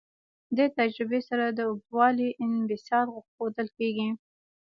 [0.55, 4.09] دې تجربې سره د اوږدوالي انبساط ښودل کیږي.